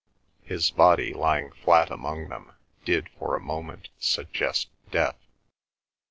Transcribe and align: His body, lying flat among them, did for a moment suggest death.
His 0.41 0.71
body, 0.71 1.13
lying 1.13 1.51
flat 1.51 1.91
among 1.91 2.29
them, 2.29 2.53
did 2.85 3.09
for 3.19 3.35
a 3.35 3.39
moment 3.39 3.89
suggest 3.99 4.69
death. 4.89 5.27